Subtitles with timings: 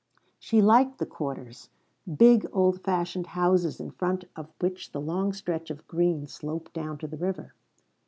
[0.39, 1.69] She liked the quarters:
[2.17, 6.97] big old fashioned houses in front of which the long stretch of green sloped down
[6.97, 7.53] to the river.